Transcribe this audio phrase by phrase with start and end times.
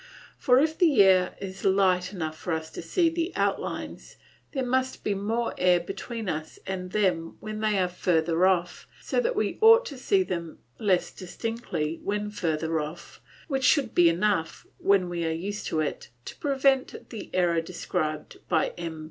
[0.39, 4.15] For if the air is light enough for us to see the outlines
[4.51, 9.19] there must be more air between us and them when they are further off, so
[9.19, 14.65] that we ought to see them less distinctly when further off, which should be enough,
[14.79, 18.99] when we are used to it, to prevent the error described by M.